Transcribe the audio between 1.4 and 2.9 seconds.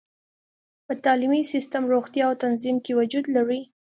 سیستم، روغتیا او تنظیم